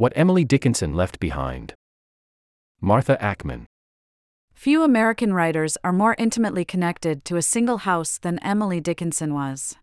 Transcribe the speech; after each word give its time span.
What 0.00 0.14
Emily 0.16 0.46
Dickinson 0.46 0.94
Left 0.94 1.20
Behind. 1.20 1.74
Martha 2.80 3.18
Ackmann. 3.20 3.66
Few 4.54 4.82
American 4.82 5.34
writers 5.34 5.76
are 5.84 5.92
more 5.92 6.14
intimately 6.16 6.64
connected 6.64 7.22
to 7.26 7.36
a 7.36 7.42
single 7.42 7.76
house 7.76 8.16
than 8.16 8.38
Emily 8.38 8.80
Dickinson 8.80 9.34
was. 9.34 9.76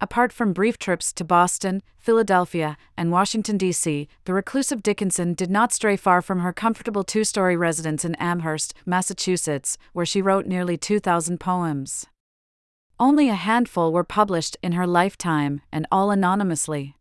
Apart 0.00 0.32
from 0.32 0.52
brief 0.52 0.78
trips 0.78 1.12
to 1.12 1.24
Boston, 1.24 1.80
Philadelphia, 1.96 2.76
and 2.96 3.12
Washington, 3.12 3.56
D.C., 3.56 4.08
the 4.24 4.34
reclusive 4.34 4.82
Dickinson 4.82 5.34
did 5.34 5.48
not 5.48 5.72
stray 5.72 5.96
far 5.96 6.20
from 6.22 6.40
her 6.40 6.52
comfortable 6.52 7.04
two 7.04 7.22
story 7.22 7.56
residence 7.56 8.04
in 8.04 8.16
Amherst, 8.16 8.74
Massachusetts, 8.84 9.78
where 9.92 10.04
she 10.04 10.20
wrote 10.20 10.46
nearly 10.46 10.76
2,000 10.76 11.38
poems. 11.38 12.04
Only 12.98 13.28
a 13.28 13.34
handful 13.34 13.92
were 13.92 14.02
published 14.02 14.56
in 14.60 14.72
her 14.72 14.88
lifetime, 14.88 15.60
and 15.70 15.86
all 15.92 16.10
anonymously. 16.10 16.96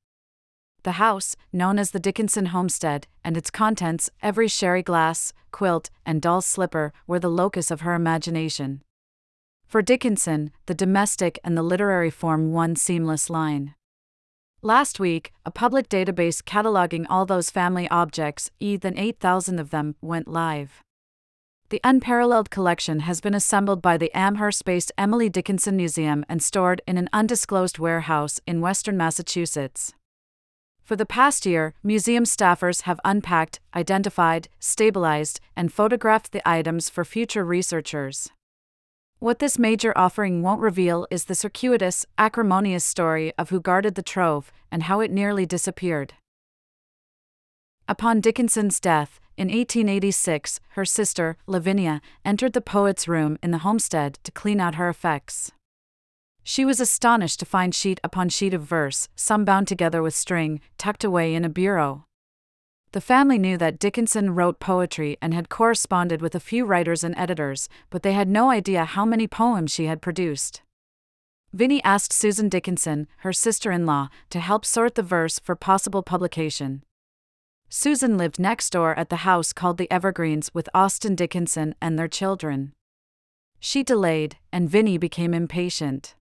The 0.84 0.94
house, 0.94 1.36
known 1.52 1.78
as 1.78 1.92
the 1.92 2.00
Dickinson 2.00 2.48
Homestead, 2.48 3.06
and 3.24 3.36
its 3.36 3.52
contents, 3.52 4.10
every 4.22 4.48
sherry 4.48 4.82
glass, 4.82 5.34
quilt, 5.52 5.90
and 6.06 6.22
doll 6.22 6.42
slipper, 6.42 6.94
were 7.06 7.20
the 7.20 7.30
locus 7.30 7.70
of 7.70 7.82
her 7.82 7.94
imagination. 7.94 8.82
For 9.68 9.82
Dickinson, 9.82 10.52
the 10.68 10.74
domestic 10.74 11.38
and 11.44 11.58
the 11.58 11.64
literary 11.64 12.10
form 12.10 12.54
one 12.54 12.76
seamless 12.76 13.30
line. 13.30 13.76
Last 14.62 15.00
week, 15.00 15.32
a 15.46 15.52
public 15.52 15.90
database 15.90 16.42
cataloging 16.42 17.06
all 17.10 17.26
those 17.26 17.50
family 17.50 17.88
objects, 17.90 18.50
e 18.60 18.78
than 18.78 18.98
8,000 18.98 19.60
of 19.60 19.70
them, 19.70 19.96
went 20.02 20.28
live. 20.28 20.82
The 21.70 21.82
unparalleled 21.84 22.50
collection 22.50 23.02
has 23.02 23.22
been 23.22 23.36
assembled 23.36 23.82
by 23.82 23.98
the 23.98 24.12
Amherst 24.18 24.66
based 24.66 24.92
Emily 24.98 25.30
Dickinson 25.30 25.76
Museum 25.76 26.26
and 26.28 26.42
stored 26.42 26.82
in 26.88 26.98
an 26.98 27.10
undisclosed 27.14 27.78
warehouse 27.78 28.42
in 28.48 28.60
western 28.60 28.98
Massachusetts. 28.98 29.94
For 30.90 30.96
the 30.96 31.06
past 31.06 31.46
year, 31.46 31.76
museum 31.84 32.24
staffers 32.24 32.82
have 32.82 33.00
unpacked, 33.06 33.60
identified, 33.76 34.50
stabilized, 34.60 35.40
and 35.56 35.72
photographed 35.72 36.32
the 36.32 36.42
items 36.50 36.90
for 36.90 37.06
future 37.06 37.46
researchers. 37.46 38.32
What 39.20 39.38
this 39.38 39.60
major 39.60 39.96
offering 39.96 40.42
won't 40.42 40.62
reveal 40.62 41.06
is 41.12 41.26
the 41.26 41.36
circuitous, 41.36 42.08
acrimonious 42.18 42.84
story 42.84 43.32
of 43.38 43.52
who 43.52 43.62
guarded 43.62 43.94
the 43.94 44.02
trove 44.02 44.52
and 44.72 44.82
how 44.82 45.00
it 45.00 45.12
nearly 45.12 45.46
disappeared. 45.46 46.16
Upon 47.88 48.20
Dickinson's 48.20 48.80
death, 48.80 49.20
in 49.38 49.50
1886, 49.50 50.60
her 50.70 50.86
sister, 50.86 51.38
Lavinia, 51.46 52.02
entered 52.26 52.54
the 52.54 52.62
poet's 52.62 53.08
room 53.08 53.38
in 53.44 53.52
the 53.52 53.60
homestead 53.60 54.18
to 54.24 54.32
clean 54.32 54.60
out 54.60 54.74
her 54.74 54.90
effects. 54.90 55.52
She 56.50 56.66
was 56.66 56.80
astonished 56.80 57.40
to 57.42 57.46
find 57.46 57.76
sheet 57.76 58.00
upon 58.04 58.30
sheet 58.30 58.56
of 58.56 58.64
verse, 58.64 59.08
some 59.16 59.46
bound 59.46 59.68
together 59.68 60.02
with 60.02 60.16
string, 60.16 60.62
tucked 60.80 61.04
away 61.04 61.36
in 61.36 61.46
a 61.46 61.48
bureau. 61.48 62.06
The 62.92 63.02
family 63.02 63.38
knew 63.38 63.56
that 63.60 63.78
Dickinson 63.78 64.34
wrote 64.34 64.60
poetry 64.60 65.16
and 65.22 65.32
had 65.32 65.48
corresponded 65.48 66.24
with 66.24 66.34
a 66.34 66.40
few 66.40 66.66
writers 66.66 67.04
and 67.04 67.14
editors, 67.20 67.70
but 67.92 68.02
they 68.02 68.14
had 68.14 68.28
no 68.28 68.50
idea 68.50 68.86
how 68.86 69.06
many 69.06 69.28
poems 69.28 69.72
she 69.72 69.86
had 69.86 70.02
produced. 70.02 70.64
Vinnie 71.54 71.84
asked 71.84 72.12
Susan 72.12 72.50
Dickinson, 72.50 73.06
her 73.18 73.32
sister 73.32 73.70
in 73.70 73.86
law, 73.86 74.10
to 74.32 74.40
help 74.40 74.66
sort 74.66 74.96
the 74.96 75.04
verse 75.04 75.38
for 75.38 75.56
possible 75.56 76.02
publication. 76.02 76.82
Susan 77.70 78.18
lived 78.18 78.40
next 78.40 78.72
door 78.72 78.98
at 78.98 79.10
the 79.10 79.18
house 79.18 79.54
called 79.54 79.78
the 79.78 79.92
Evergreens 79.92 80.52
with 80.52 80.68
Austin 80.74 81.14
Dickinson 81.14 81.76
and 81.80 82.00
their 82.00 82.08
children. 82.08 82.74
She 83.60 83.84
delayed, 83.84 84.38
and 84.52 84.68
Vinnie 84.68 84.98
became 84.98 85.36
impatient. 85.36 86.16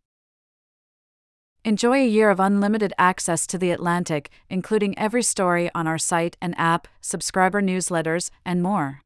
Enjoy 1.69 1.99
a 1.99 2.07
year 2.07 2.31
of 2.31 2.41
unlimited 2.41 2.95
access 2.97 3.47
to 3.47 3.59
The 3.59 3.73
Atlantic, 3.73 4.31
including 4.49 4.99
every 4.99 5.23
story 5.23 5.71
on 5.75 5.87
our 5.87 5.99
site 5.99 6.35
and 6.41 6.55
app, 6.59 6.89
subscriber 7.03 7.61
newsletters, 7.61 8.31
and 8.43 8.63
more. 8.63 9.03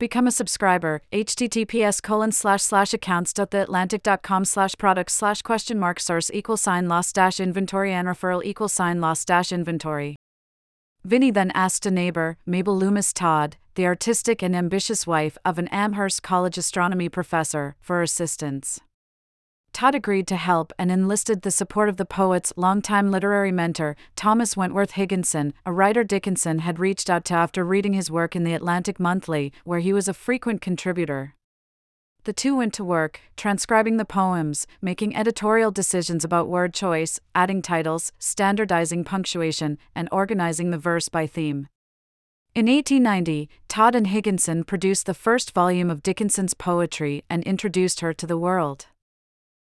Become 0.00 0.26
a 0.26 0.32
subscriber, 0.32 1.00
https 1.12 2.02
colon 2.02 2.32
slash 2.32 2.62
slash 2.62 2.92
accounts.theatlantic.com 2.92 4.44
slash 4.44 4.74
products 4.76 5.14
slash 5.14 5.40
question 5.42 5.78
mark 5.78 6.00
source 6.00 6.32
equal 6.34 6.56
sign 6.56 6.88
loss 6.88 7.12
dash 7.12 7.38
inventory 7.38 7.92
and 7.92 8.08
referral 8.08 8.44
equal 8.44 8.68
sign 8.68 9.00
loss 9.00 9.24
dash 9.24 9.52
inventory. 9.52 10.16
Vinnie 11.04 11.30
then 11.30 11.52
asked 11.52 11.86
a 11.86 11.92
neighbor, 11.92 12.38
Mabel 12.44 12.76
Loomis 12.76 13.12
Todd, 13.12 13.56
the 13.76 13.86
artistic 13.86 14.42
and 14.42 14.56
ambitious 14.56 15.06
wife 15.06 15.38
of 15.44 15.60
an 15.60 15.68
Amherst 15.68 16.24
College 16.24 16.58
astronomy 16.58 17.08
professor, 17.08 17.76
for 17.80 18.02
assistance. 18.02 18.80
Todd 19.72 19.94
agreed 19.94 20.26
to 20.26 20.36
help 20.36 20.72
and 20.78 20.90
enlisted 20.90 21.42
the 21.42 21.50
support 21.50 21.88
of 21.88 21.96
the 21.96 22.04
poet's 22.04 22.52
longtime 22.56 23.10
literary 23.10 23.52
mentor, 23.52 23.96
Thomas 24.16 24.56
Wentworth 24.56 24.92
Higginson, 24.92 25.54
a 25.64 25.72
writer 25.72 26.02
Dickinson 26.02 26.60
had 26.60 26.78
reached 26.78 27.08
out 27.08 27.24
to 27.26 27.34
after 27.34 27.64
reading 27.64 27.92
his 27.92 28.10
work 28.10 28.34
in 28.34 28.44
the 28.44 28.54
Atlantic 28.54 28.98
Monthly, 28.98 29.52
where 29.64 29.80
he 29.80 29.92
was 29.92 30.08
a 30.08 30.14
frequent 30.14 30.60
contributor. 30.60 31.34
The 32.24 32.32
two 32.32 32.56
went 32.56 32.74
to 32.74 32.84
work, 32.84 33.20
transcribing 33.36 33.96
the 33.96 34.04
poems, 34.04 34.66
making 34.82 35.16
editorial 35.16 35.70
decisions 35.70 36.24
about 36.24 36.48
word 36.48 36.74
choice, 36.74 37.20
adding 37.34 37.62
titles, 37.62 38.12
standardizing 38.18 39.04
punctuation, 39.04 39.78
and 39.94 40.08
organizing 40.12 40.70
the 40.70 40.78
verse 40.78 41.08
by 41.08 41.26
theme. 41.26 41.68
In 42.54 42.66
1890, 42.66 43.48
Todd 43.68 43.94
and 43.94 44.08
Higginson 44.08 44.64
produced 44.64 45.06
the 45.06 45.14
first 45.14 45.54
volume 45.54 45.90
of 45.90 46.02
Dickinson's 46.02 46.54
poetry 46.54 47.22
and 47.30 47.44
introduced 47.44 48.00
her 48.00 48.12
to 48.12 48.26
the 48.26 48.36
world. 48.36 48.88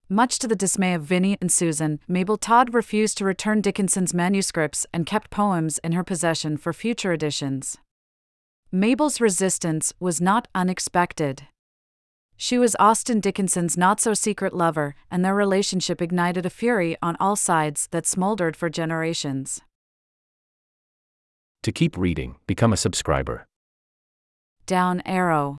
Much 0.10 0.38
to 0.38 0.48
the 0.48 0.56
dismay 0.56 0.94
of 0.94 1.02
Vinnie 1.02 1.36
and 1.42 1.52
Susan, 1.52 2.00
Mabel 2.08 2.38
Todd 2.38 2.76
refused 2.76 3.18
to 3.18 3.26
return 3.26 3.60
Dickinson's 3.60 4.14
manuscripts 4.14 4.86
and 4.94 5.08
kept 5.08 5.32
poems 5.32 5.80
in 5.80 5.94
her 5.94 6.04
possession 6.04 6.58
for 6.58 6.74
future 6.74 7.12
editions. 7.12 7.80
Mabel's 8.72 9.20
resistance 9.20 9.94
was 10.00 10.22
not 10.22 10.48
unexpected. 10.54 11.48
She 12.38 12.60
was 12.60 12.76
Austin 12.80 13.20
Dickinson's 13.20 13.78
not 13.78 14.00
so 14.00 14.14
secret 14.14 14.54
lover, 14.54 14.94
and 15.10 15.26
their 15.26 15.34
relationship 15.34 16.04
ignited 16.04 16.46
a 16.46 16.52
fury 16.52 16.96
on 17.02 17.18
all 17.20 17.36
sides 17.36 17.88
that 17.90 18.06
smoldered 18.06 18.56
for 18.56 18.70
generations. 18.70 19.62
To 21.64 21.72
keep 21.72 21.98
reading, 21.98 22.36
become 22.46 22.74
a 22.74 22.78
subscriber. 22.78 23.48
Down 24.68 25.02
arrow. 25.04 25.58